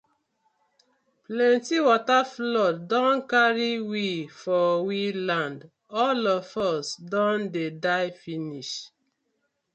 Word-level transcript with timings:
Plenti 1.25 1.77
wata 1.87 2.19
flood 2.33 2.75
don 2.91 3.15
karry 3.31 3.73
we 3.91 4.05
for 4.41 4.81
we 4.87 5.13
land, 5.13 5.69
all 6.01 6.21
of 6.39 6.47
us 6.57 6.87
don 7.11 7.39
dey 7.53 7.69
die 7.69 8.09
finish. 8.09 8.71